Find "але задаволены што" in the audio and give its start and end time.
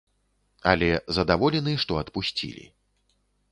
0.71-2.01